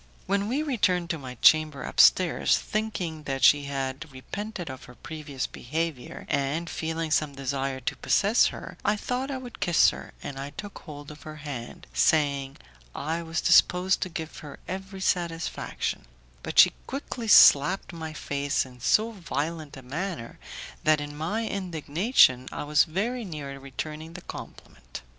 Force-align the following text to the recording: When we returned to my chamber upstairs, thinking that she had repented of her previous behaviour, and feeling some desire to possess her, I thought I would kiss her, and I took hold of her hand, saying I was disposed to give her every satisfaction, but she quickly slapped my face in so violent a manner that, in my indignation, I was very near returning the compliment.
When 0.25 0.47
we 0.47 0.63
returned 0.63 1.11
to 1.11 1.19
my 1.19 1.35
chamber 1.43 1.83
upstairs, 1.83 2.57
thinking 2.57 3.21
that 3.25 3.43
she 3.43 3.65
had 3.65 4.11
repented 4.11 4.67
of 4.67 4.85
her 4.85 4.95
previous 4.95 5.45
behaviour, 5.45 6.25
and 6.27 6.67
feeling 6.67 7.11
some 7.11 7.35
desire 7.35 7.79
to 7.81 7.95
possess 7.97 8.47
her, 8.47 8.79
I 8.83 8.95
thought 8.95 9.29
I 9.29 9.37
would 9.37 9.59
kiss 9.59 9.91
her, 9.91 10.11
and 10.23 10.39
I 10.39 10.53
took 10.57 10.79
hold 10.79 11.11
of 11.11 11.21
her 11.21 11.35
hand, 11.35 11.85
saying 11.93 12.57
I 12.95 13.21
was 13.21 13.41
disposed 13.41 14.01
to 14.01 14.09
give 14.09 14.37
her 14.39 14.57
every 14.67 15.01
satisfaction, 15.01 16.05
but 16.41 16.57
she 16.57 16.73
quickly 16.87 17.27
slapped 17.27 17.93
my 17.93 18.11
face 18.11 18.65
in 18.65 18.79
so 18.79 19.11
violent 19.11 19.77
a 19.77 19.83
manner 19.83 20.39
that, 20.83 20.99
in 20.99 21.15
my 21.15 21.45
indignation, 21.47 22.49
I 22.51 22.63
was 22.63 22.85
very 22.85 23.23
near 23.23 23.59
returning 23.59 24.13
the 24.13 24.21
compliment. 24.21 25.03